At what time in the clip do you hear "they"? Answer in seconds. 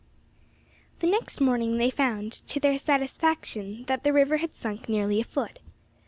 1.77-1.91